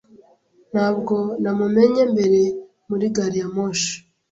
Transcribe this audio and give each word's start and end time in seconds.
Ntabwo 0.71 1.15
namumenye 1.41 2.03
mbere 2.13 2.41
muri 2.89 3.05
gari 3.15 3.37
ya 3.41 3.47
moshi. 3.55 3.93